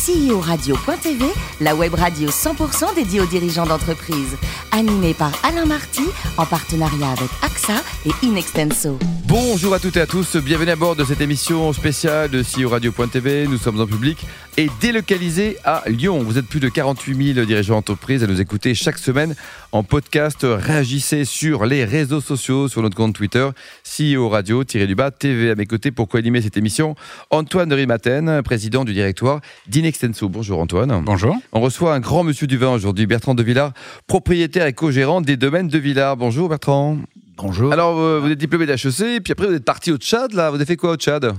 [0.00, 1.26] CEO-radio.tv,
[1.60, 4.34] la web radio 100% dédiée aux dirigeants d'entreprise.
[4.72, 6.04] Animée par Alain Marty,
[6.38, 7.74] en partenariat avec AXA
[8.06, 8.98] et Inextenso.
[9.26, 12.70] Bonjour à toutes et à tous, bienvenue à bord de cette émission spéciale de CEO
[12.70, 13.46] Radio.tv.
[13.46, 14.26] Nous sommes en public
[14.56, 16.22] et délocalisés à Lyon.
[16.22, 19.36] Vous êtes plus de 48 000 dirigeants d'entreprise à nous écouter chaque semaine
[19.72, 20.38] en podcast.
[20.42, 23.48] Réagissez sur les réseaux sociaux, sur notre compte Twitter,
[23.84, 25.50] CEO Radio-du-bas TV.
[25.50, 26.94] À mes côtés pour co-animer cette émission,
[27.30, 30.28] Antoine Rimaten, président du directoire d'Inextenso.
[30.28, 31.02] Bonjour Antoine.
[31.04, 31.36] Bonjour.
[31.52, 33.72] On reçoit un grand monsieur du vin aujourd'hui, Bertrand de Villard,
[34.06, 36.16] propriétaire et co-gérant des domaines de Villard.
[36.16, 36.98] Bonjour Bertrand.
[37.36, 37.72] Bonjour.
[37.72, 40.50] Alors, euh, vous êtes diplômé d'HEC, puis après vous êtes parti au Tchad, là.
[40.50, 41.34] Vous avez fait quoi au Tchad?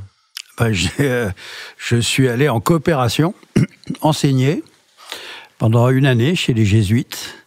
[0.57, 1.29] Ben, j'ai, euh,
[1.77, 3.35] je suis allé en coopération,
[4.01, 4.63] enseigner
[5.59, 7.40] pendant une année chez les Jésuites.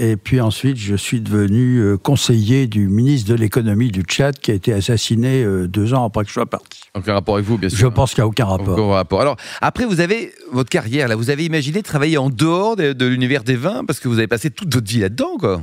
[0.00, 4.52] Et puis ensuite, je suis devenu euh, conseiller du ministre de l'économie du Tchad qui
[4.52, 6.82] a été assassiné euh, deux ans après que je sois parti.
[6.94, 7.78] Aucun rapport avec vous, bien sûr.
[7.78, 8.78] Je pense qu'il n'y a aucun rapport.
[8.78, 9.20] Aucun rapport.
[9.20, 13.06] Alors, après, vous avez votre carrière, là, vous avez imaginé travailler en dehors de, de
[13.06, 15.62] l'univers des vins, parce que vous avez passé toute votre vie là-dedans, quoi.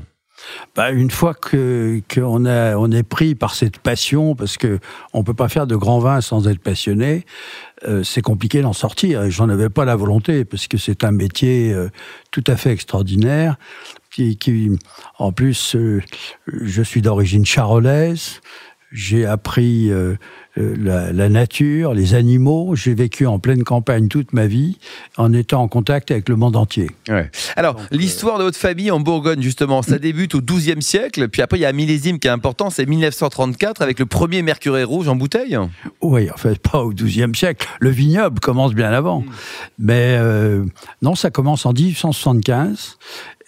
[0.76, 4.80] Bah, une fois que qu'on on est pris par cette passion, parce que
[5.14, 7.26] on peut pas faire de grand vin sans être passionné,
[7.88, 9.24] euh, c'est compliqué d'en sortir.
[9.24, 11.90] Et J'en avais pas la volonté parce que c'est un métier euh,
[12.32, 13.58] tout à fait extraordinaire.
[14.16, 14.72] Qui,
[15.20, 16.02] en plus, euh,
[16.48, 18.40] je suis d'origine charolaise.
[18.94, 20.16] J'ai appris euh,
[20.56, 22.76] la, la nature, les animaux.
[22.76, 24.78] J'ai vécu en pleine campagne toute ma vie,
[25.18, 26.92] en étant en contact avec le monde entier.
[27.10, 27.30] Ouais.
[27.56, 31.58] Alors, l'histoire de votre famille en Bourgogne, justement, ça débute au XIIe siècle, puis après,
[31.58, 35.08] il y a un millésime qui est important, c'est 1934, avec le premier Mercuré rouge
[35.08, 35.58] en bouteille.
[36.02, 37.68] Oui, en fait, pas au XIIe siècle.
[37.80, 39.24] Le vignoble commence bien avant.
[39.80, 40.66] Mais euh,
[41.02, 42.98] non, ça commence en 1875.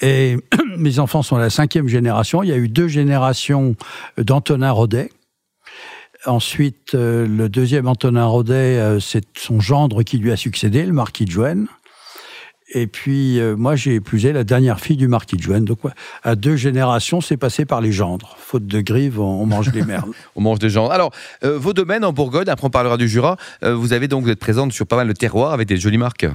[0.01, 0.37] Et
[0.77, 2.43] mes enfants sont la cinquième génération.
[2.43, 3.75] Il y a eu deux générations
[4.17, 5.09] d'Antonin Rodet.
[6.27, 10.91] Ensuite, euh, le deuxième Antonin Rodet, euh, c'est son gendre qui lui a succédé, le
[10.91, 11.67] marquis de Joenne.
[12.73, 15.63] Et puis, euh, moi, j'ai épousé la dernière fille du marquis de Joenne.
[15.63, 15.79] Donc,
[16.23, 18.35] à deux générations, c'est passé par les gendres.
[18.37, 20.11] Faute de grive, on, mange des merdes.
[20.35, 20.89] On mange des gens.
[20.89, 21.11] Alors,
[21.41, 24.73] vos domaines en Bourgogne, après on parlera du Jura, vous avez donc, vous êtes présente
[24.73, 26.27] sur pas mal de terroirs avec des jolies marques.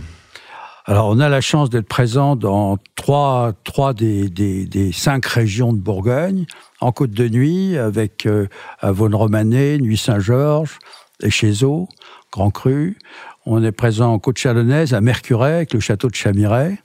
[0.85, 5.79] Alors, on a la chance d'être présent dans trois, trois des, des, cinq régions de
[5.79, 6.47] Bourgogne,
[6.81, 8.49] en Côte de Nuit, avec euh,
[8.83, 10.81] Vaune-Romanée, Nuit-Saint-Georges,
[11.23, 11.89] Échezeaux,
[12.33, 12.99] Grand Cru.
[13.47, 16.79] On est présent en Côte Chalonnaise, à Mercurey, avec le château de Chamiret,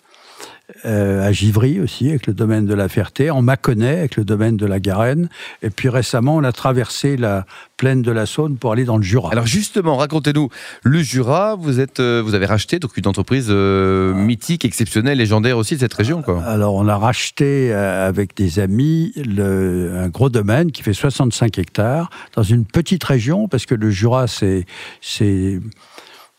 [0.85, 4.57] euh, à Givry aussi, avec le domaine de la Ferté, en Mâconnais, avec le domaine
[4.57, 5.29] de la Garenne.
[5.61, 7.45] Et puis récemment, on a traversé la
[7.77, 9.31] plaine de la Saône pour aller dans le Jura.
[9.31, 10.49] Alors justement, racontez-nous,
[10.83, 15.57] le Jura, vous êtes, euh, vous avez racheté donc une entreprise euh, mythique, exceptionnelle, légendaire
[15.57, 16.43] aussi de cette région, quoi.
[16.43, 22.09] Alors, on a racheté avec des amis le, un gros domaine qui fait 65 hectares
[22.35, 24.65] dans une petite région, parce que le Jura, c'est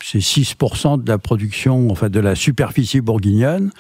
[0.03, 3.71] c'est c'est 6% de la production, enfin de la superficie bourguignonne.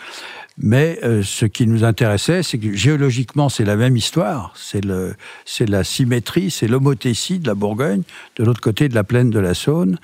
[0.60, 4.52] Mais euh, ce qui nous intéressait, c'est que géologiquement, c'est la même histoire.
[4.56, 5.14] C'est le,
[5.44, 8.02] c'est la symétrie, c'est l'homothétie de la Bourgogne,
[8.36, 9.98] de l'autre côté de la plaine de la Saône.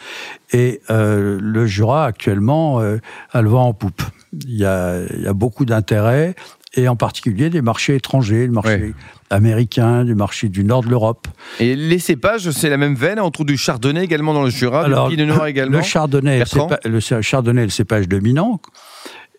[0.52, 2.98] Et euh, le Jura, actuellement, euh,
[3.32, 4.02] a le vent en poupe.
[4.32, 6.36] Il y a, il y a beaucoup d'intérêt,
[6.74, 8.94] et en particulier des marchés étrangers, le marché.
[9.34, 11.28] Américain, du marché du nord de l'Europe.
[11.60, 14.84] Et les cépages, c'est la même veine, on trouve du chardonnay également dans le Jura,
[14.84, 15.76] Alors, du pinot noir également.
[15.78, 16.54] Le chardonnay, est
[16.86, 18.60] le, cépa- chardonnay est le cépage dominant.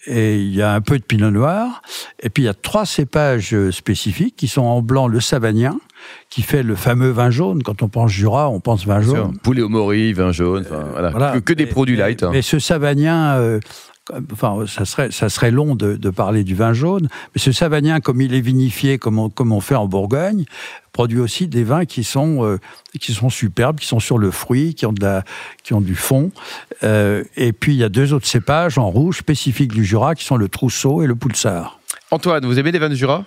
[0.07, 1.81] Et il y a un peu de pinot noir.
[2.22, 5.79] Et puis il y a trois cépages euh, spécifiques qui sont en blanc le savagnin,
[6.29, 7.63] qui fait le fameux vin jaune.
[7.63, 9.39] Quand on pense Jura, on pense vin jaune.
[9.39, 11.09] Poulet au mori, vin jaune, voilà.
[11.09, 11.31] Voilà.
[11.31, 12.22] Que, que des produits mais- light.
[12.22, 12.29] hein.
[12.31, 13.59] Mais ce savagnin, euh,
[14.31, 17.99] enfin, ça serait, ça serait long de, de parler du vin jaune, mais ce savagnin,
[17.99, 20.45] comme il est vinifié, comme on, comme on fait en Bourgogne,
[20.91, 22.57] produit aussi des vins qui sont, euh,
[23.01, 25.23] qui sont superbes, qui sont sur le fruit, qui ont, de la,
[25.63, 26.31] qui ont du fond.
[26.83, 30.23] Euh, et puis, il y a deux autres cépages en rouge spécifiques du Jura, qui
[30.23, 31.79] sont le Trousseau et le Poulsard.
[32.11, 33.25] Antoine, vous aimez les vins du Jura?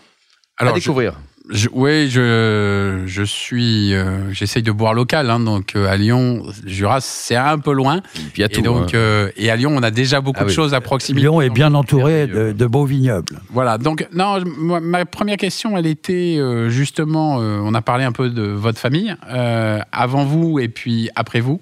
[0.57, 1.13] À Alors, je- découvrir.
[1.13, 1.38] Je-
[1.73, 7.01] oui, je, je suis, euh, j'essaye de boire local, hein, donc euh, à Lyon, Jura,
[7.01, 7.97] c'est un peu loin.
[7.99, 8.61] Et puis il y a Et tout.
[8.61, 8.99] donc, hein.
[8.99, 10.55] euh, et à Lyon, on a déjà beaucoup Ah de oui.
[10.55, 11.23] choses à proximité.
[11.23, 13.41] Lyon est bien entouré de, de beaux vignobles.
[13.51, 13.79] Voilà.
[13.79, 18.05] Donc, non, je- moi, ma première question, elle était euh, justement, euh, on a parlé
[18.05, 21.61] un peu de votre famille, euh, avant vous et puis après vous.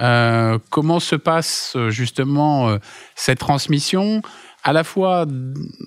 [0.00, 2.78] Euh, comment se passe justement euh,
[3.16, 4.22] cette transmission?
[4.64, 5.26] À la fois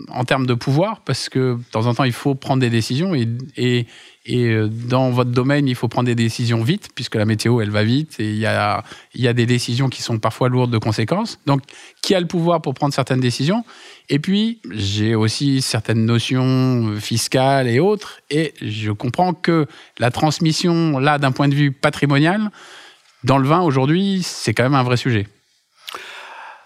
[0.10, 3.14] en termes de pouvoir, parce que de temps en temps, il faut prendre des décisions
[3.14, 3.88] et,
[4.30, 7.84] euh, dans votre domaine, il faut prendre des décisions vite, puisque la météo, elle va
[7.84, 8.84] vite et il y a,
[9.14, 11.40] il y a des décisions qui sont parfois lourdes de conséquences.
[11.46, 11.62] Donc,
[12.02, 13.66] qui a le pouvoir pour prendre certaines décisions?
[14.10, 19.68] Et puis, j'ai aussi certaines notions fiscales et autres, et je comprends que
[20.00, 22.52] la transmission, là, d'un point de vue patrimonial,
[23.24, 25.28] dans le vin aujourd'hui, c'est quand même un vrai sujet.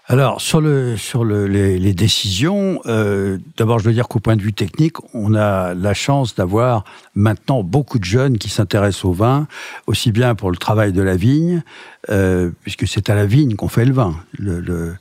[0.08, 4.36] Alors, sur, le, sur le, les, les, décisions, euh, d'abord, je veux dire qu'au point
[4.36, 6.84] de vue technique, on a la chance d'avoir
[7.16, 9.48] maintenant beaucoup de jeunes qui s'intéressent au vin,
[9.88, 11.64] aussi bien pour le travail de la vigne,
[12.08, 14.14] euh, puisque c'est à la vigne qu'on fait le vin.
[14.38, 14.94] Le, le,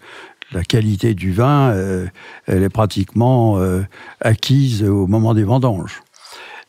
[0.51, 2.07] la qualité du vin, euh,
[2.47, 3.83] elle est pratiquement euh,
[4.21, 6.01] acquise au moment des vendanges.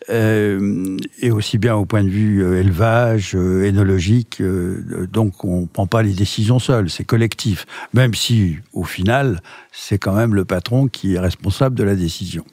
[0.08, 4.40] Euh, et aussi bien au point de vue euh, élevage, euh, énologique.
[4.40, 7.66] donc on ne prend pas les décisions seuls, c'est collectif.
[7.92, 9.40] Même si, au final,
[9.72, 12.44] c'est quand même le patron qui est responsable de la décision.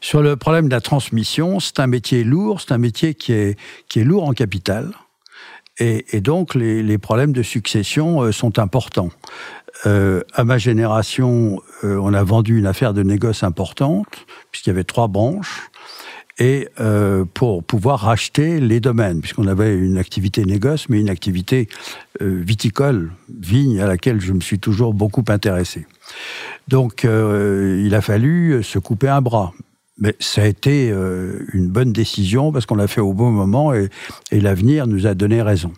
[0.00, 3.58] Sur le problème de la transmission, c'est un métier lourd, c'est un métier qui est,
[3.88, 4.92] qui est lourd en capital.
[5.80, 9.10] Et, donc les, problèmes de succession sont importants.
[9.86, 14.82] Euh, à ma génération, on a vendu une affaire de négoce importante, puisqu'il y avait
[14.82, 15.70] trois branches
[16.38, 21.68] et euh, pour pouvoir racheter les domaines, puisqu'on avait une activité négoce, mais une activité
[22.22, 25.86] euh, viticole, vigne, à laquelle je me suis toujours beaucoup intéressé.
[26.68, 29.52] Donc euh, il a fallu se couper un bras.
[30.00, 33.74] Mais ça a été euh, une bonne décision parce qu'on l'a fait au bon moment
[33.74, 33.88] et,
[34.30, 35.72] et l'avenir nous a donné raison.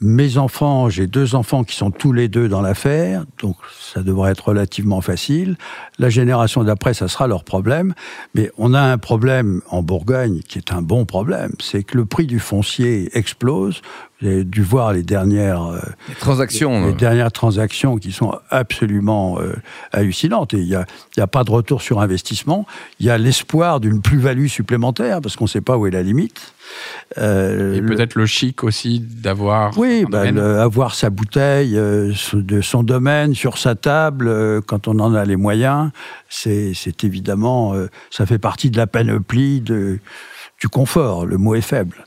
[0.00, 4.32] Mes enfants, j'ai deux enfants qui sont tous les deux dans l'affaire, donc ça devrait
[4.32, 5.56] être relativement facile.
[5.98, 7.94] La génération d'après, ça sera leur problème.
[8.34, 12.06] Mais on a un problème en Bourgogne qui est un bon problème, c'est que le
[12.06, 13.82] prix du foncier explose.
[14.22, 19.38] Avez dû voir les dernières euh, les transactions, les, les, dernières transactions qui sont absolument
[19.38, 19.54] euh,
[19.92, 20.54] hallucinantes.
[20.54, 22.66] Et il n'y a, y a pas de retour sur investissement.
[23.00, 26.02] Il y a l'espoir d'une plus-value supplémentaire parce qu'on ne sait pas où est la
[26.02, 26.54] limite.
[27.18, 29.76] Euh, et peut-être le chic aussi d'avoir.
[29.78, 34.88] Oui, bah, le, avoir sa bouteille euh, de son domaine sur sa table euh, quand
[34.88, 35.90] on en a les moyens,
[36.28, 39.98] c'est évidemment, euh, ça fait partie de la panoplie de,
[40.60, 41.26] du confort.
[41.26, 42.04] Le mot est faible.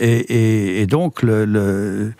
[0.00, 2.12] Et, et, et donc, le, le,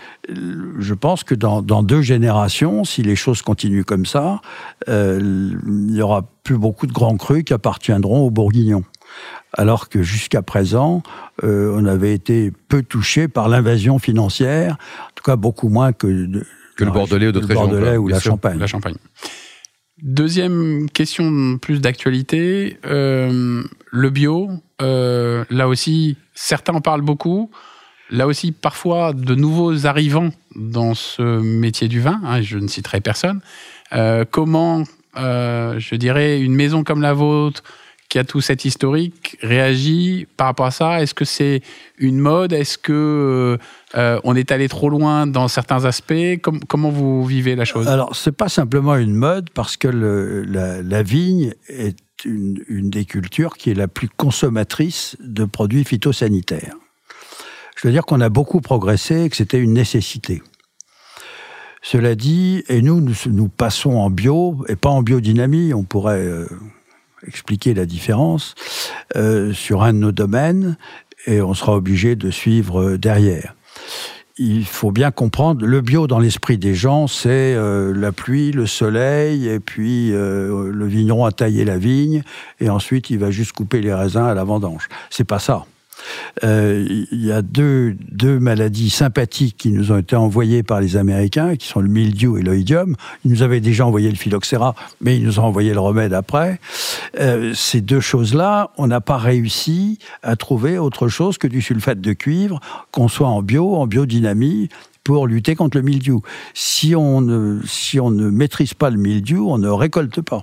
[0.78, 4.40] je pense que dans, dans, deux générations, si les choses continuent comme ça,
[4.88, 8.84] euh, il n'y aura plus beaucoup de grands crus qui appartiendront aux Bourguignons.
[9.52, 11.02] Alors que jusqu'à présent,
[11.44, 14.76] euh, on avait été peu touché par l'invasion financière,
[15.06, 16.44] en tout cas beaucoup moins que, de,
[16.76, 17.68] que le Bordelais ou d'autres régions.
[17.68, 18.58] Bordelais ou la sûr, Champagne.
[18.58, 18.96] la Champagne.
[20.02, 24.50] Deuxième question plus d'actualité, euh, le bio,
[24.82, 27.50] euh, là aussi, certains en parlent beaucoup.
[28.10, 33.00] Là aussi, parfois, de nouveaux arrivants dans ce métier du vin, hein, je ne citerai
[33.00, 33.40] personne.
[33.92, 34.84] Euh, comment,
[35.16, 37.62] euh, je dirais, une maison comme la vôtre,
[38.08, 41.02] qui a tout cet historique, réagit par rapport à ça?
[41.02, 41.62] Est-ce que c'est
[41.98, 42.52] une mode?
[42.52, 43.58] Est-ce que
[43.94, 46.40] on est allé trop loin dans certains aspects?
[46.40, 47.88] Com Comment vous vivez la chose?
[47.88, 53.70] Alors, c'est pas simplement une mode, parce que la, vigne est une, des cultures qui
[53.70, 56.74] est la plus consommatrice de produits phytosanitaires.
[57.76, 60.42] Je veux dire qu'on a beaucoup progressé et que c'était une nécessité.
[61.82, 66.48] Cela dit, et nous, nous, passons en bio et pas en biodynamie, on pourrait euh,
[67.26, 68.54] expliquer la différence,
[69.14, 70.76] euh, sur un de nos domaines
[71.26, 73.54] et on sera obligé de suivre derrière.
[74.38, 78.66] Il faut bien comprendre, le bio dans l'esprit des gens, c'est euh, la pluie, le
[78.66, 82.22] soleil, et puis euh, le vigneron a taillé la vigne,
[82.60, 84.88] et ensuite il va juste couper les raisins à la vendange.
[85.08, 85.64] C'est pas ça.
[86.44, 90.96] Euh, il y a deux, deux maladies sympathiques qui nous ont été envoyées par les
[90.96, 92.96] Américains, qui sont le mildiou et l'oïdium.
[93.24, 96.60] Ils nous avaient déjà envoyé le phylloxéra, mais ils nous ont envoyé le remède après.
[97.18, 102.00] Euh, ces deux choses-là, on n'a pas réussi à trouver autre chose que du sulfate
[102.00, 104.68] de cuivre, qu'on soit en bio, en biodynamie,
[105.04, 106.22] pour lutter contre le mildiou.
[106.52, 110.42] Si on ne, si on ne maîtrise pas le mildiou, on ne récolte pas.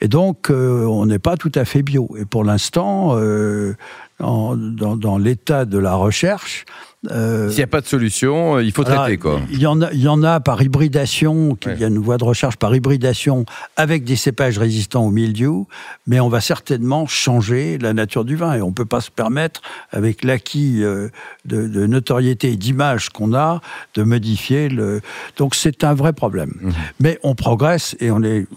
[0.00, 2.08] Et donc, euh, on n'est pas tout à fait bio.
[2.18, 3.74] Et pour l'instant, euh,
[4.20, 6.64] dans, l'état de la recherche,
[7.12, 9.40] euh, S'il n'y a pas de solution, il faut traiter alors, quoi.
[9.52, 12.18] Il y en a, il y en a par hybridation, il y a une voie
[12.18, 15.68] de recherche par hybridation avec des cépages résistants au mildiou,
[16.08, 19.62] mais on va certainement changer la nature du vin et on peut pas se permettre,
[19.92, 21.10] avec l'acquis de,
[21.44, 23.60] de notoriété et d'image qu'on a,
[23.94, 25.00] de modifier le.
[25.36, 26.52] Donc c'est un vrai problème.
[26.60, 26.72] Mhm.
[26.98, 28.48] Mais on progresse et on est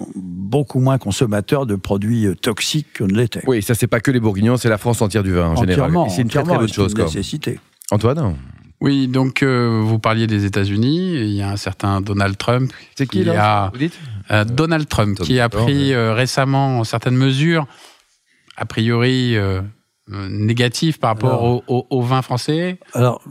[0.52, 3.42] beaucoup moins consommateur de produits euh, toxiques qu'on ne l'était.
[3.48, 5.92] Oui, ça c'est pas que les Bourguignons, c'est la France entière du vin en général.
[6.10, 6.92] C'est une très très bonne c'est chose.
[6.92, 7.06] une Quoi.
[7.06, 7.60] nécessité.
[7.90, 8.36] Antoine
[8.82, 11.14] Oui, donc euh, vous parliez des États-Unis.
[11.16, 12.72] Il y a un certain Donald Trump.
[12.96, 13.98] C'est qui Il y là a- Vous dites
[14.32, 17.66] Euh, Donald Trump, Tom qui a pris euh, récemment certaines mesures,
[18.58, 19.36] a priori
[20.10, 22.78] négatives par rapport Alors- au, au- au vin français.
[22.94, 23.22] Alors,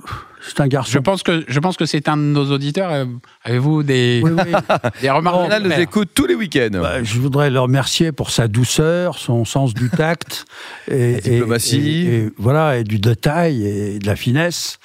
[0.46, 0.90] c'est un garçon.
[0.92, 2.90] Je pense que je pense que c'est un de nos auditeurs.
[2.92, 3.04] Euh,
[3.44, 4.52] Avez-vous des, Oui, oui.
[5.02, 6.68] des remarques à Ronald nous écoute tous les week-ends.
[6.72, 10.44] Bah, je voudrais le remercier pour sa douceur, son sens du tact,
[10.90, 11.78] et, La diplomatie.
[11.78, 14.78] et- et- et voilà, et du détail et de la finesse.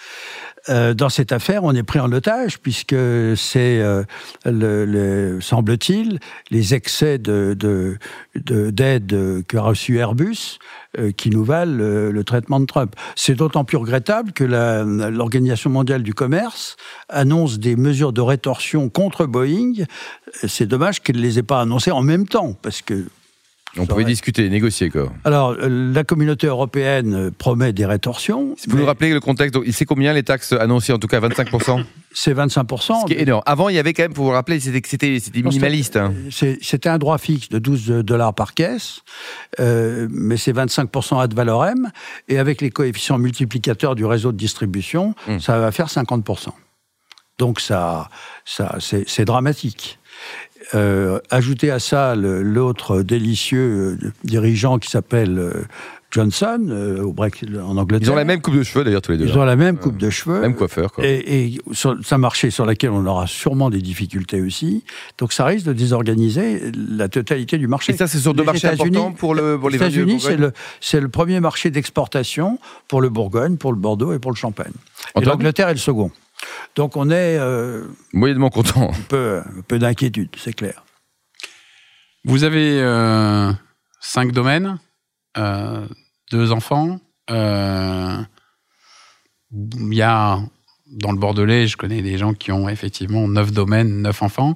[0.69, 2.95] Euh, dans cette affaire, on est pris en otage puisque
[3.35, 4.03] c'est, euh,
[4.45, 6.19] le, le- semble-t-il,
[6.49, 7.97] les excès de, de,
[8.35, 10.57] de- d'aide qu'a reçu Airbus
[10.97, 11.71] euh, qui nous valent
[12.11, 12.95] le traitement de Trump.
[13.15, 16.77] C'est d'autant plus regrettable que l'Organisation mondiale du commerce
[17.09, 19.73] annonce des mesures de rétorsion contre Boeing.
[20.47, 23.05] C'est dommage qu'elle ne les ait pas annoncées en même temps parce que
[23.77, 25.11] On pouvait discuter, négocier quoi.
[25.25, 28.55] alors, euh, la communauté européenne euh, promet des rétorsions.
[28.67, 31.83] Vous nous rappelez le contexte donc, C'est combien les taxes annoncées En tout cas 25%.
[32.17, 33.01] C'est 25%.
[33.01, 33.43] Ce qui est énorme.
[33.45, 35.97] Avant, il y avait quand même, pour vous rappeler, c'était minimaliste.
[35.97, 36.13] hein.
[36.61, 39.01] C'était un droit fixe de 12 dollars par caisse,
[39.59, 41.91] euh, mais c'est 25% ad valorem,
[42.29, 45.39] et avec les coefficients multiplicateurs du réseau de distribution, Hmm.
[45.39, 46.51] ça va faire 50%.
[47.37, 48.09] Donc ça,
[48.45, 49.99] ça c'est dramatique.
[50.73, 55.51] Euh, ajoutez à ça l'autre délicieux euh, dirigeant qui s'appelle euh,
[56.11, 58.07] Johnson euh, au Brexit en Angleterre.
[58.07, 59.25] Ils ont la même coupe de cheveux d'ailleurs tous les deux.
[59.25, 60.39] Ils ont la même coupe de cheveux.
[60.39, 60.91] Même coiffeur.
[60.91, 61.05] Quoi.
[61.05, 64.83] Et, et sur- c'est un marché sur lequel on aura sûrement des difficultés aussi.
[65.17, 67.93] Donc ça risque de désorganiser la totalité du marché.
[67.93, 70.23] Et ça, c'est sur deux Les marchés importants pour, le, pour les États-Unis,
[70.79, 74.73] c'est le, premier marché d'exportation pour le Bourgogne, pour le Bordeaux et pour le Champagne.
[75.19, 76.11] Et l'Angleterre est le second.
[76.75, 78.91] Donc on est euh, Moyennement content.
[78.91, 80.83] un peu, un peu d'inquiétude, c'est clair.
[82.23, 83.51] Vous avez euh,
[84.01, 84.79] cinq domaines,
[85.37, 85.87] euh,
[86.31, 86.99] deux enfants.
[87.29, 88.17] euh,
[89.51, 90.39] Il y a
[90.95, 94.55] dans le Bordelais, je connais des gens qui ont effectivement neuf domaines, neuf enfants.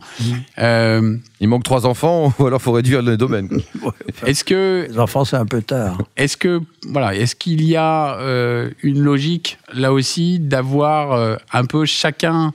[0.57, 3.49] Euh, Il manque trois enfants, ou alors faut réduire le domaine.
[3.81, 3.93] quoi.
[4.25, 5.97] est-ce que Les enfants, c'est un peu tard.
[6.17, 11.65] Est-ce que voilà, est-ce qu'il y a euh, une logique là aussi d'avoir euh, un
[11.65, 12.53] peu chacun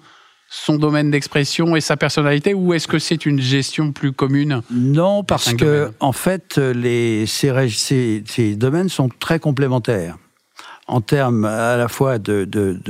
[0.51, 5.25] son domaine d'expression et sa personnalité, ou est-ce que c'est une gestion plus commune Non,
[5.25, 5.93] parce que domaines?
[5.99, 10.17] en fait, les, ces, rég- ces- ces domaines sont très complémentaires
[10.87, 12.47] en termes à la fois de,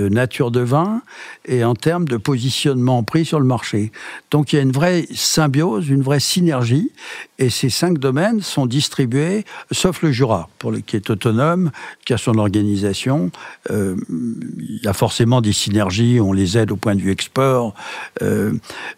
[0.09, 1.03] nature de vin
[1.47, 3.93] et en termes de positionnement pris sur le marché.
[4.31, 6.91] Donc il y a une vraie symbiose, une vraie synergie,
[7.39, 10.49] et ces cinq domaines sont distribués, sauf le Jura,
[10.87, 11.71] qui est autonome,
[12.05, 13.31] qui a son organisation.
[13.71, 17.75] Euh, il y a forcément des synergies, on les aide au point de vue export,
[18.23, 18.53] euh,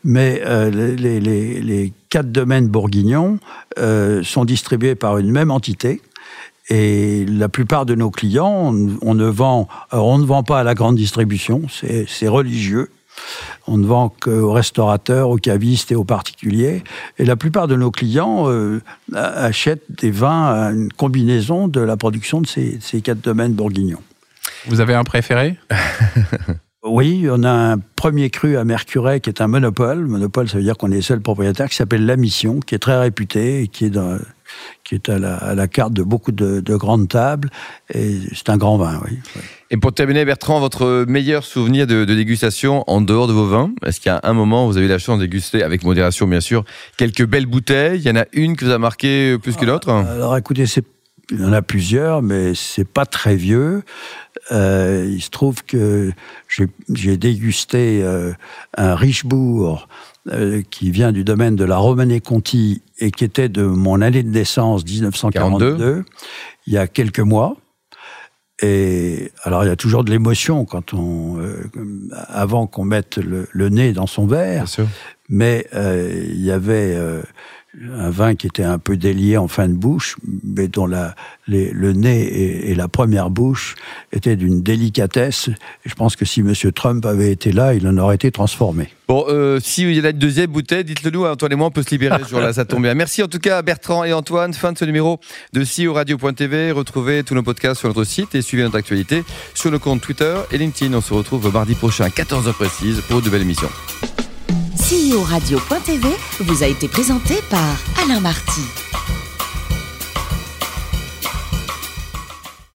[0.05, 3.41] mais euh, les, les- quatre domaines bourguignons
[4.23, 6.01] sont distribués par une même entité.
[6.69, 10.61] Et la plupart de nos clients, on, on ne vend, alors on ne vend pas
[10.61, 12.91] à la grande distribution, c'est religieux.
[13.67, 16.85] On ne vend qu'aux restaurateurs, aux cavistes et aux particuliers.
[17.19, 18.83] Et la plupart de nos clients euh,
[19.15, 24.03] achètent des vins à une combinaison de la production de ces, ces quatre domaines bourguignons.
[24.67, 25.57] Vous avez un préféré?
[26.89, 30.07] Oui, on a un premier cru à Mercuret qui est un monopole.
[30.07, 32.97] Monopole, ça veut dire qu'on est seul propriétaire, qui s'appelle La Mission, qui est très
[33.01, 34.19] réputé et qui est, dans-
[34.85, 37.51] qui est à, la, à la carte de beaucoup de, de grandes tables.
[37.93, 39.19] Et c'est un grand vin, oui.
[39.37, 39.43] oui.
[39.71, 43.73] Et pour terminer, Bertrand, votre meilleur souvenir de, de dégustation en dehors de vos vins?
[43.85, 45.83] Est-ce qu'il y a un moment où vous avez eu la chance de déguster, avec
[45.83, 46.65] modération bien sûr,
[46.97, 47.99] quelques belles bouteilles?
[47.99, 50.85] Il y en a une qui vous a marqué plus qu'une autre Alors écoutez, c'est-
[51.31, 53.83] il y en a plusieurs, mais c'est pas très vieux.
[54.53, 56.13] Euh, il se trouve que
[56.95, 58.33] j'ai dégusté euh,
[58.77, 59.89] un Richebourg
[60.29, 64.23] euh, qui vient du domaine de la Romanée Conti et qui était de mon année
[64.23, 66.05] de naissance 1942,
[66.67, 67.57] il y a quelques mois.
[68.63, 71.69] Et alors il y a toujours de l'émotion quand on, euh,
[72.29, 74.65] avant qu'on mette le, le nez dans son verre
[75.29, 77.23] mais euh, il y avait euh,
[77.93, 82.71] un vin qui était un peu délié en fin de bouche, mais dont le nez
[82.71, 83.75] et, la première bouche
[84.13, 85.51] étaient d'une délicatesse.
[85.85, 86.53] Je pense que si M.
[86.73, 88.89] Trump avait été là, il en aurait été transformé.
[89.09, 91.69] Bon, euh, si il y a une deuxième bouteille, dites-le nous, hein, Antoine et moi,
[91.69, 92.95] on peut se libérer ce jour-là, ça tombe bien.
[92.95, 94.53] Merci en tout cas à Bertrand et Antoine.
[94.53, 95.21] Fin de ce numéro
[95.53, 96.73] de CEO Radio.tv.
[96.73, 99.23] Retrouvez tous nos podcasts sur notre site et suivez notre actualité
[99.55, 100.93] sur le compte Twitter et LinkedIn.
[100.95, 103.71] On se retrouve mardi prochain à 14h précise pour de belles émissions.
[104.77, 106.07] CEO Radio.tv
[106.41, 108.86] vous a été présenté par Alain Marty.